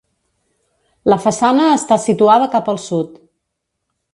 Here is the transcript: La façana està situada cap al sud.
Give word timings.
La 1.13 1.17
façana 1.25 1.67
està 1.73 1.99
situada 2.07 2.51
cap 2.57 2.73
al 2.73 2.81
sud. 2.89 3.21